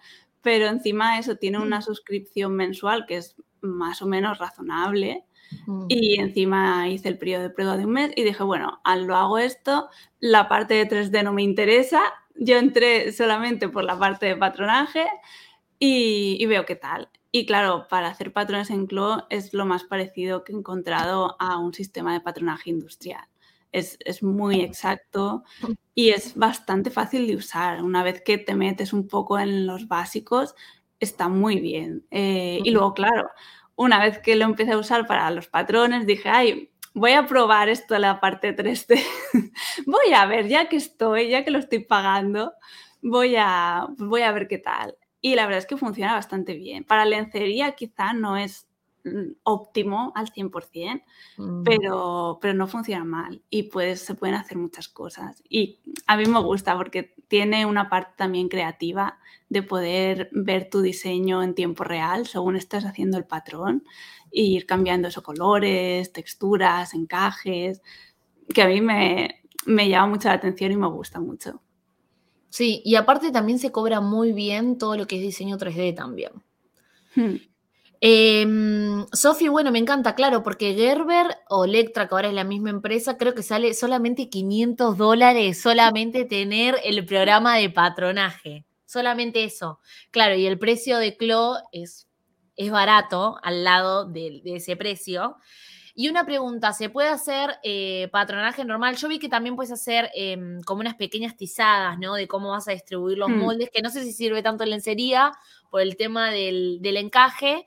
[0.43, 5.25] Pero encima eso tiene una suscripción mensual que es más o menos razonable.
[5.89, 9.17] Y encima hice el periodo de prueba de un mes y dije, bueno, al lo
[9.17, 9.89] hago esto,
[10.21, 12.03] la parte de 3D no me interesa,
[12.35, 15.07] yo entré solamente por la parte de patronaje
[15.79, 17.09] y, y veo qué tal.
[17.33, 21.57] Y claro, para hacer patrones en CLO es lo más parecido que he encontrado a
[21.57, 23.27] un sistema de patronaje industrial
[23.73, 25.45] es, muy exacto
[25.95, 27.83] y es bastante fácil de usar.
[27.83, 30.55] Una vez que te metes un poco en los básicos,
[31.01, 32.07] está muy bien.
[32.11, 33.29] Eh, y luego, claro,
[33.77, 37.69] una vez que lo empecé a usar para los patrones, dije, ay, voy a probar
[37.69, 39.03] esto en la parte 3D.
[39.87, 42.53] voy a ver, ya que estoy, ya que lo estoy pagando,
[43.03, 44.97] voy a, voy a ver qué tal.
[45.21, 46.85] Y la verdad es que funciona bastante bien.
[46.85, 48.68] Para lencería quizá no es Mm,
[49.43, 51.03] óptimo al 100%,
[51.37, 51.63] mm.
[51.63, 55.43] pero, pero no funciona mal y pues se pueden hacer muchas cosas.
[55.49, 59.19] Y a mí me gusta porque tiene una parte también creativa
[59.49, 63.85] de poder ver tu diseño en tiempo real según estás haciendo el patrón
[64.31, 67.83] e ir cambiando esos colores, texturas, encajes,
[68.53, 71.63] que a mí me, me llama mucho la atención y me gusta mucho.
[72.51, 76.33] Sí, y aparte también se cobra muy bien todo lo que es diseño 3D también.
[77.15, 77.37] Hmm.
[78.01, 78.47] Eh,
[79.13, 83.17] Sofi, bueno, me encanta, claro, porque Gerber o Electra, que ahora es la misma empresa,
[83.17, 88.65] creo que sale solamente 500 dólares solamente tener el programa de patronaje.
[88.87, 89.81] Solamente eso.
[90.11, 92.09] Claro, y el precio de Clo es,
[92.57, 95.37] es barato al lado de, ese precio.
[95.95, 98.97] Y una pregunta, ¿se puede hacer eh, patronaje normal?
[98.97, 102.15] Yo vi que también puedes hacer em, como unas pequeñas tizadas, ¿no?
[102.15, 103.39] De cómo vas a distribuir los hmm.
[103.39, 105.33] moldes, que no sé si sirve tanto en lencería
[105.71, 107.65] por el tema del, del encaje,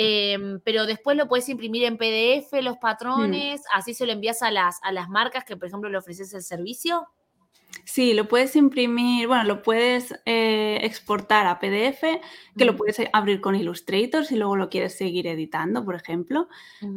[0.00, 2.80] Em, pero después lo puedes imprimir en PDF, los mm.
[2.80, 6.32] patrones, así se lo envías a las, a las marcas que, por ejemplo, le ofreces
[6.34, 7.08] el servicio.
[7.84, 12.04] Sí, lo puedes imprimir, bueno, lo puedes eh, exportar a PDF,
[12.56, 16.48] que lo puedes abrir con Illustrator si luego lo quieres seguir editando, por ejemplo,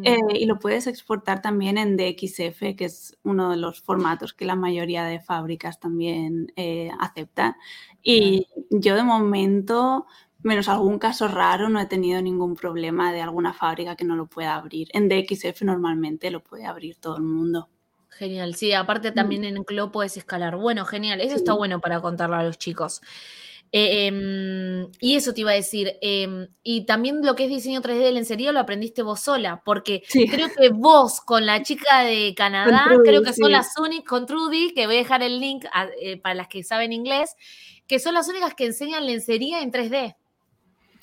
[0.03, 4.45] eh, y lo puedes exportar también en DXF, que es uno de los formatos que
[4.45, 7.55] la mayoría de fábricas también eh, aceptan.
[8.03, 10.05] Y yo de momento
[10.43, 14.27] menos algún caso raro, no he tenido ningún problema de alguna fábrica que no lo
[14.27, 14.89] pueda abrir.
[14.93, 17.69] En DXF normalmente lo puede abrir todo el mundo.
[18.09, 19.13] Genial, sí, aparte mm.
[19.13, 20.57] también en Clo puedes escalar.
[20.57, 23.01] Bueno, genial, eso está bueno para contarlo a los chicos.
[23.73, 25.97] Eh, em, y eso te iba a decir.
[26.01, 30.03] Em, y también lo que es diseño 3D de lencería lo aprendiste vos sola, porque
[30.29, 34.73] creo que vos con la chica de Canadá, creo que son las únicas, con Trudy,
[34.73, 35.65] que voy a dejar el link
[36.01, 37.35] eh, para las que saben inglés,
[37.87, 40.15] que son las únicas que enseñan lencería en 3D.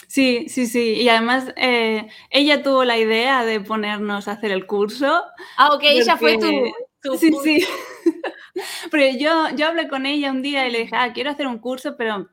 [0.08, 0.94] Sí, sí, sí.
[0.94, 5.22] Y además eh, ella tuvo la idea de ponernos a hacer el curso.
[5.58, 7.64] Ah, ok, ella fue tu, Sí, sí.
[8.90, 11.58] Porque yo, yo hablé con ella un día y le dije, ah, quiero hacer un
[11.58, 12.28] curso, pero,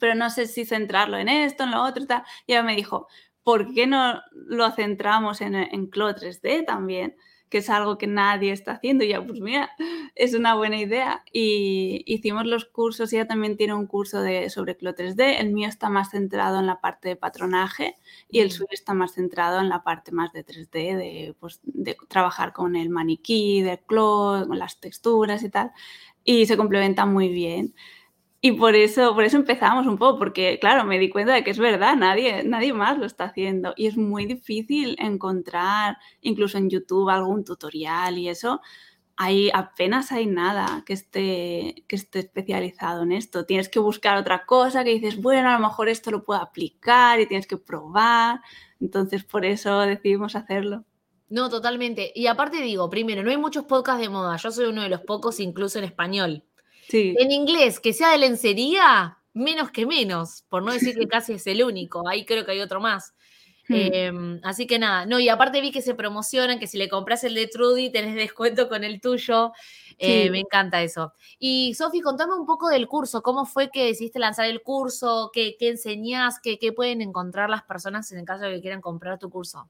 [0.00, 2.22] pero no sé si centrarlo en esto, en lo otro, tal.
[2.46, 3.08] Y ella me dijo,
[3.42, 7.16] ¿por qué no lo centramos en, en Clo 3D también?
[7.48, 9.04] Que es algo que nadie está haciendo.
[9.04, 9.70] Y ya, pues mira,
[10.14, 11.22] es una buena idea.
[11.32, 15.68] Y hicimos los cursos, ella también tiene un curso de, sobre Clo 3D, el mío
[15.68, 17.96] está más centrado en la parte de patronaje
[18.28, 18.50] y el mm.
[18.50, 22.76] suyo está más centrado en la parte más de 3D, de, pues, de trabajar con
[22.76, 25.72] el maniquí, de Clo, con las texturas y tal.
[26.24, 27.74] Y se complementa muy bien.
[28.40, 31.50] Y por eso, por eso empezamos un poco, porque claro, me di cuenta de que
[31.50, 33.74] es verdad, nadie, nadie más lo está haciendo.
[33.76, 38.60] Y es muy difícil encontrar, incluso en YouTube, algún tutorial y eso.
[39.16, 43.46] Hay, apenas hay nada que esté, que esté especializado en esto.
[43.46, 47.20] Tienes que buscar otra cosa que dices, bueno, a lo mejor esto lo puedo aplicar
[47.20, 48.40] y tienes que probar.
[48.80, 50.84] Entonces, por eso decidimos hacerlo.
[51.28, 52.12] No, totalmente.
[52.14, 54.36] Y aparte digo, primero, no hay muchos podcasts de moda.
[54.36, 56.44] Yo soy uno de los pocos, incluso en español.
[56.92, 61.46] En inglés, que sea de lencería, menos que menos, por no decir que casi es
[61.46, 62.08] el único.
[62.08, 63.14] Ahí creo que hay otro más.
[63.68, 63.74] Hmm.
[63.74, 67.22] Em, así que nada, no, y aparte vi que se promocionan, que si le compras
[67.24, 69.52] el de Trudy tenés descuento con el tuyo.
[69.98, 71.12] Eh, me encanta eso.
[71.38, 73.20] Y Sofi, contame un poco del curso.
[73.20, 75.30] ¿Cómo fue que decidiste lanzar el curso?
[75.32, 76.38] ¿Qué, qué enseñás?
[76.40, 79.68] ¿Qué, ¿Qué, pueden encontrar las personas en el caso de que quieran comprar tu curso?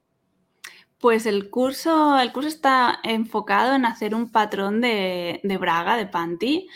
[0.99, 6.67] Pues el curso, el curso está enfocado en hacer un patrón de, braga, de panty,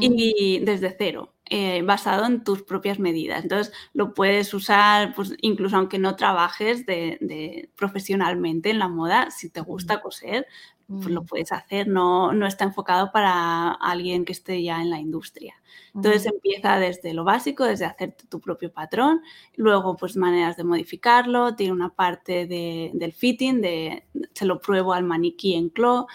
[0.00, 1.34] y desde cero.
[1.52, 3.42] eh, basado en tus propias medidas.
[3.42, 9.50] Entonces lo puedes usar pues, incluso aunque no trabajes de, profesionalmente en la moda, si
[9.50, 10.46] te gusta coser,
[10.90, 11.26] pues lo mm.
[11.26, 15.54] puedes hacer, no, no está enfocado para alguien que esté ya en la industria.
[15.94, 19.22] Entonces empieza desde lo básico, desde hacer tu propio patrón,
[19.56, 24.92] luego pues maneras de modificarlo, tiene una parte de, del fitting, de se lo pruebo
[24.92, 26.06] al maniquí en clo,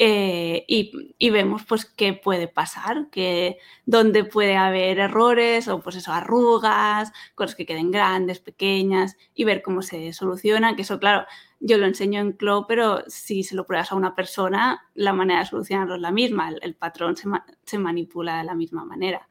[0.00, 6.12] eh, y, vemos pues qué puede pasar, que, dónde puede haber errores o pues eso,
[6.12, 11.26] arrugas, cosas que queden grandes, pequeñas y ver cómo se soluciona, que eso claro,
[11.60, 15.40] yo lo enseño en CLO, pero si se lo pruebas a una persona, la manera
[15.40, 19.28] de solucionarlo es la misma, el, patrón se manipula de la misma manera.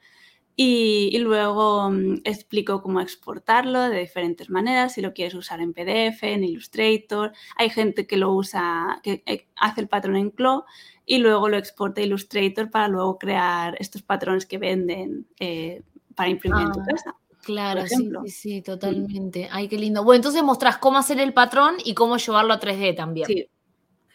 [0.59, 6.23] Y, luego mm, explico cómo exportarlo de diferentes maneras, si lo quieres usar en PDF,
[6.23, 7.31] en Illustrator.
[7.57, 10.65] Hay gente que lo usa, que eh, hace el patrón en CLO
[11.05, 15.83] y luego lo exporta a Illustrator para luego crear estos patrones que venden eh,
[16.15, 17.15] para imprimir en tu ah, casa.
[17.47, 19.47] Claro, sí, sí, totalmente.
[19.49, 20.03] Ay, qué lindo.
[20.03, 23.25] Bueno, entonces mostrás cómo hacer el patrón y cómo llevarlo a 3D también.
[23.25, 23.47] Sí,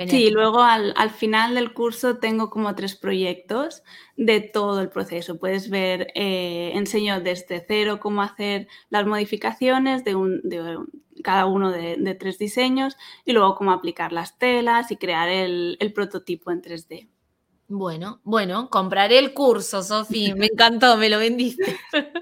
[0.07, 3.83] Sí, luego al, final del curso tengo como tres proyectos
[4.19, 5.39] de todo el proceso.
[5.39, 10.77] Puedes ver, eh, enseño desde cero cómo hacer las modificaciones de, un, de
[11.23, 16.51] cada uno de, tres diseños y luego cómo aplicar las telas y crear el, prototipo
[16.51, 17.09] en 3D.
[17.69, 20.35] Bueno, bueno, compraré el curso, Sofi.
[20.35, 21.79] Me encantó, me lo vendiste.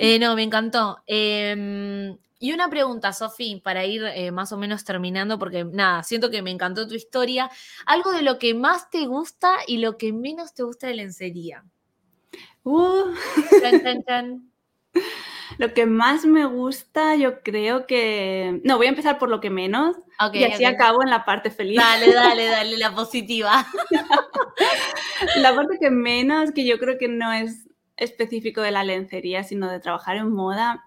[0.00, 1.02] Eh, no, me encantó.
[1.06, 6.30] Em, y una pregunta, Sofi, para ir eh, más o menos terminando, porque nada, siento
[6.30, 7.50] que me encantó tu historia.
[7.84, 11.64] Algo de lo que más te gusta y lo que menos te gusta de lencería.
[12.62, 13.12] Uh.
[15.56, 18.60] Lo que más me gusta, yo creo que.
[18.64, 19.96] No, voy a empezar por lo que menos.
[20.32, 21.78] y así acabo en la parte feliz.
[21.78, 23.66] Dale, dale, dale, la positiva.
[25.36, 27.67] la parte que menos, que yo creo que no es
[27.98, 30.84] específico de la lencería, sino de trabajar en moda,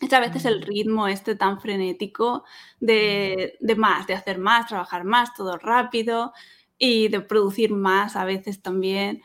[0.00, 2.44] es a veces el ritmo este tan frenético
[2.80, 6.32] de, más, de hacer más, trabajar más, todo rápido
[6.78, 9.22] y de producir más a veces también.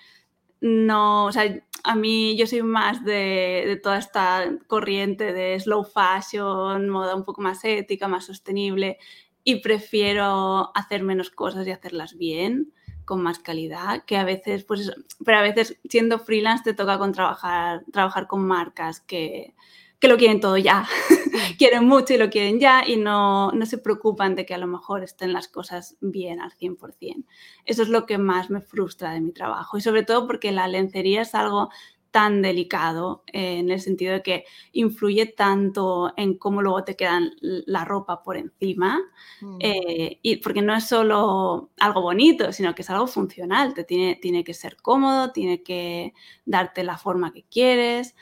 [0.62, 5.84] No, o sea, a mí yo soy más de, de, toda esta corriente de slow
[5.84, 8.98] fashion, moda un poco más ética, más sostenible
[9.44, 12.74] y prefiero hacer menos cosas y hacerlas bien,
[13.12, 14.90] con más calidad, que a veces, pues,
[15.26, 19.54] pero a veces siendo freelance te toca con trabajar, trabajar con marcas que,
[20.00, 20.88] que lo quieren todo ya.
[21.58, 24.66] quieren mucho y lo quieren ya y no, no, se preocupan de que a lo
[24.66, 27.26] mejor estén las cosas bien al 100%.
[27.66, 30.70] Eso es lo que más me frustra de mi trabajo y sobre todo porque la
[30.70, 31.70] lencería es algo
[32.12, 37.32] tan delicado eh, en el sentido de que influye tanto en cómo luego te quedan
[37.40, 39.00] la ropa por encima
[39.42, 39.58] mm.
[39.60, 44.16] eh, y porque no es solo algo bonito sino que es algo funcional te tiene,
[44.22, 46.14] tiene que ser cómodo tiene que
[46.46, 48.16] darte la forma que quieres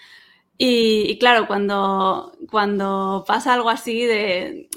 [0.61, 4.69] y, claro, cuando, cuando pasa algo así de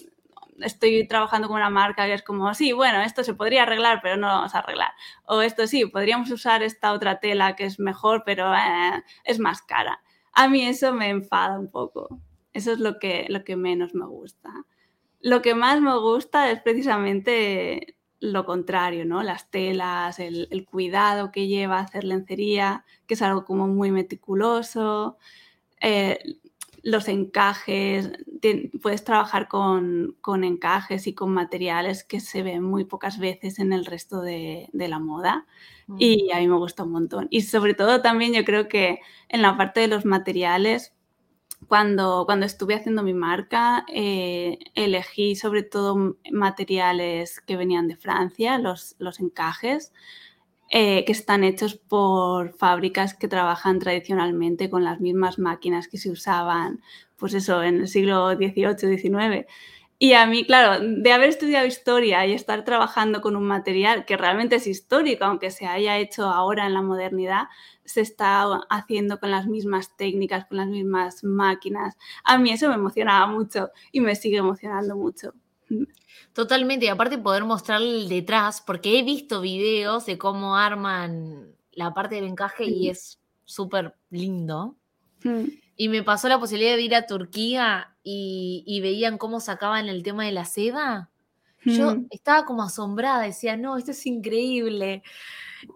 [0.61, 4.17] estoy trabajando con una marca que es como, sí, bueno, esto se podría arreglar, pero
[4.17, 4.93] no lo vamos a arreglar.
[5.25, 9.63] O esto sí, podríamos usar esta otra tela que es mejor, pero eh, es más
[9.63, 10.03] cara.
[10.33, 12.21] A mí eso me enfada un poco.
[12.53, 14.51] Eso es lo que, lo que menos me gusta.
[15.21, 19.23] Lo que más me gusta es precisamente lo contrario, ¿no?
[19.23, 25.19] Las telas, el, cuidado que lleva hacer lencería, que es algo como muy meticuloso.
[25.81, 26.19] Eh,
[26.83, 28.11] los encajes,
[28.81, 33.87] puedes trabajar con, encajes y con materiales que se ven muy pocas veces en el
[33.87, 35.47] resto de, la moda
[35.87, 35.97] mm.
[35.99, 37.29] y a mí me gusta un montón.
[37.31, 40.93] Y sobre todo también yo creo que en la parte de los materiales,
[41.69, 48.59] cuando, cuando estuve haciendo mi marca, eh, elegí sobre todo materiales que venían de Francia,
[48.59, 49.93] los, los encajes,
[50.75, 56.11] eh, que están hechos por fábricas que trabajan tradicionalmente con las mismas máquinas que se
[56.11, 56.81] usaban,
[57.19, 59.47] pues eso, en el siglo XVIII, XIX.
[59.99, 64.17] Y a mí, claro, de haber estudiado historia y estar trabajando con un material que
[64.17, 67.49] realmente es histórico, aunque se haya hecho ahora en la modernidad,
[67.85, 71.97] se está haciendo con las mismas técnicas, con las mismas máquinas.
[72.25, 75.35] A mí eso me emocionaba mucho y me sigue emocionando mucho.
[76.33, 81.93] Totalmente, y aparte poder mostrar el detrás, porque he visto videos de cómo arman la
[81.93, 84.77] parte del encaje y es súper lindo.
[85.25, 85.45] Mm.
[85.77, 90.25] Y me pasó la posibilidad de ir a Turquía y, veían cómo sacaban el tema
[90.25, 91.11] de la seda.
[91.65, 92.07] Yo mm.
[92.11, 95.03] estaba como asombrada, decía, no, esto es increíble.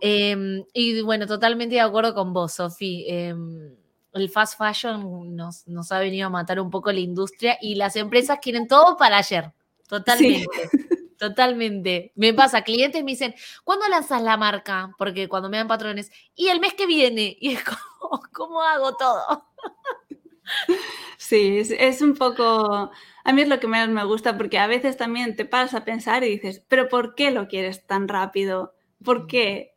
[0.00, 3.04] Em, y bueno, totalmente de acuerdo con vos, Sofi.
[3.08, 3.74] Em,
[4.12, 7.96] el fast fashion nos, nos ha venido a matar un poco la industria y las
[7.96, 9.52] empresas quieren todo para ayer.
[9.88, 10.48] Totalmente.
[11.18, 12.12] Totalmente.
[12.14, 13.34] Me pasa, clientes me dicen,
[13.64, 14.94] ¿cuándo lanzas la marca?
[14.98, 18.96] Porque cuando me dan patrones, y el mes que viene, y es como, ¿Cómo hago
[18.96, 19.46] todo?
[21.18, 22.90] Sí, es, un poco...
[23.24, 25.84] A mí es lo que menos me gusta porque a veces también te paras a
[25.84, 28.74] pensar y dices, pero ¿por qué lo quieres tan rápido?
[29.02, 29.74] ¿Por qué?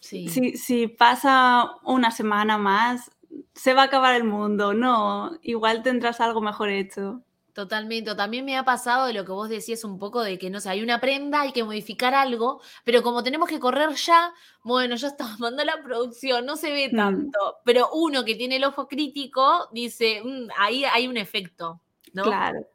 [0.00, 3.12] Si, si pasa una semana más,
[3.54, 4.74] se va a acabar el mundo.
[4.74, 7.22] No, igual tendrás algo mejor hecho.
[7.52, 8.14] Totalmente.
[8.14, 10.70] También me ha pasado de lo que vos decías un poco de que, no sé,
[10.70, 14.32] hay una prenda, hay que modificar algo, pero como tenemos que correr ya,
[14.64, 16.96] bueno, ya estamos mandando la producción, no se ve mm.
[16.96, 17.56] tanto.
[17.64, 21.82] Pero uno que tiene el ojo crítico dice, mm, ahí hay un efecto,
[22.14, 22.24] ¿no?
[22.24, 22.66] Claro.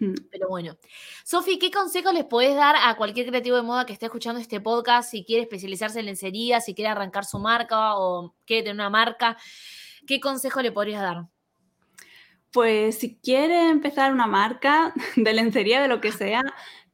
[0.00, 0.14] Mm.
[0.30, 0.78] Pero bueno.
[1.22, 4.58] Sofi, ¿qué consejos les podés dar a cualquier creativo de moda que esté escuchando este
[4.58, 8.90] podcast, si quiere especializarse en lencería, si quiere arrancar su marca o quiere tener una
[8.90, 9.36] marca?
[10.06, 11.26] ¿Qué consejo le podrías dar?
[12.54, 16.42] Pues si quiere empezar una marca de lencería, de lo que sea,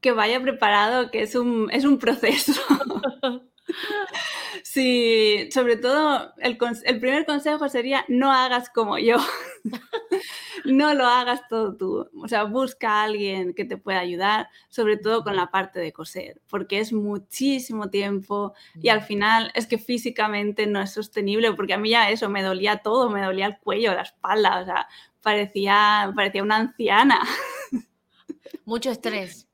[0.01, 2.55] que vaya preparado, que es un, es un proceso.
[4.63, 9.17] Sí, sobre todo el, el, primer consejo sería no hagas como yo.
[10.65, 12.09] no lo hagas todo tú.
[12.23, 15.93] O sea, busca a alguien que te pueda ayudar, sobre todo con la parte de
[15.93, 21.75] coser, porque es muchísimo tiempo y al final es que físicamente no es sostenible, porque
[21.75, 24.89] a mí ya eso, me dolía todo, me dolía el cuello, la espalda, o sea,
[25.23, 27.21] parecía, parecía una anciana.
[28.65, 29.49] Mucho estrés.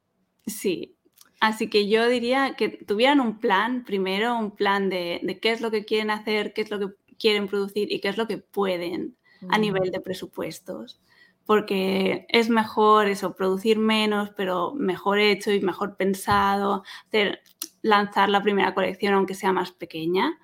[0.46, 0.96] Sí,
[1.40, 5.70] Así que yo diría que tuvieran un plan, primero un plan de, qué es lo
[5.70, 9.16] que quieren hacer, qué es lo que quieren producir y qué es lo que pueden
[9.50, 11.00] a nivel de presupuestos.
[11.44, 17.40] Porque es mejor eso, producir menos, pero mejor hecho y mejor pensado, hacer,
[17.82, 20.38] lanzar la primera colección aunque sea más pequeña,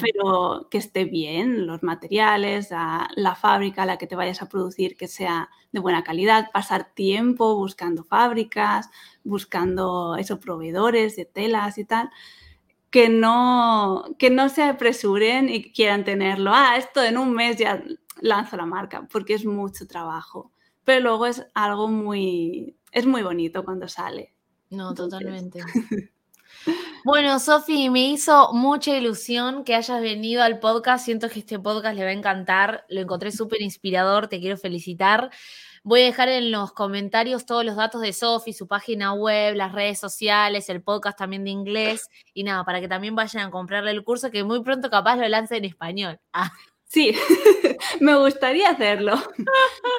[0.00, 4.96] pero que esté bien, los materiales, la, fábrica a la que te vayas a producir
[4.96, 8.90] que sea de buena calidad, pasar tiempo buscando fábricas,
[9.24, 12.10] buscando esos proveedores de telas y tal,
[12.90, 17.82] que no, que no se apresuren y quieran tenerlo, ah, esto en un mes ya
[18.20, 20.50] lanzo la marca, porque es mucho trabajo,
[20.84, 24.34] pero luego es algo muy, es muy bonito cuando sale.
[24.70, 25.60] No, totalmente.
[27.04, 31.04] Bueno, Sofi, me hizo mucha ilusión que hayas venido al podcast.
[31.04, 32.84] Siento que este podcast le va a encantar.
[32.88, 34.28] Lo encontré súper inspirador.
[34.28, 35.30] Te quiero felicitar.
[35.82, 39.72] Voy a dejar en los comentarios todos los datos de Sofi, su página web, las
[39.72, 43.90] redes sociales, el podcast también de inglés y nada, para que también vayan a comprarle
[43.92, 46.18] el curso que muy pronto capaz lo lance en español.
[46.32, 46.50] Ah.
[46.84, 47.14] Sí,
[48.00, 49.14] me gustaría hacerlo.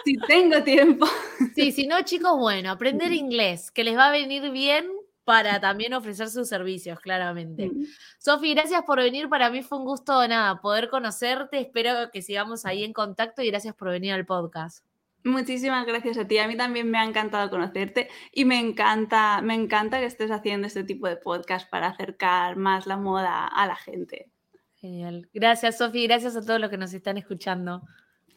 [0.03, 1.07] si tengo tiempo.
[1.55, 4.85] Sí, si no, chicos, bueno, aprender inglés, que les va a venir bien
[5.23, 7.69] para también ofrecer sus servicios, claramente.
[7.69, 7.85] Mm.
[8.17, 9.29] Sofi, gracias por venir.
[9.29, 11.59] Para mí fue un gusto, nada, poder conocerte.
[11.59, 14.85] Espero que sigamos ahí en contacto y gracias por venir al podcast.
[15.23, 16.39] Muchísimas gracias a ti.
[16.39, 20.65] A mí también me ha encantado conocerte y me encanta, me encanta que estés haciendo
[20.65, 24.31] este tipo de podcast para acercar más la moda a la gente.
[24.75, 25.29] Genial.
[25.31, 26.07] Gracias, Sofi.
[26.07, 27.83] Gracias a todos los que nos están escuchando.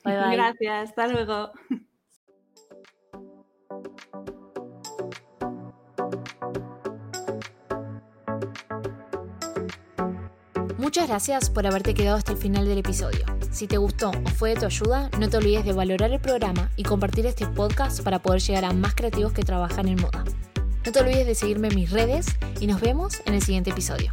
[0.04, 0.36] Bye, bye.
[0.36, 0.90] Gracias.
[0.90, 1.52] Hasta luego.
[10.84, 13.24] Muchas gracias por haberte quedado hasta el final del episodio.
[13.50, 16.70] Si te gustó o fue de tu ayuda, no te olvides de valorar el programa
[16.76, 20.24] y compartir este podcast para poder llegar a más creativos que trabajan en moda.
[20.84, 22.26] No te olvides de seguirme en mis redes
[22.60, 24.10] y nos vemos en el siguiente episodio.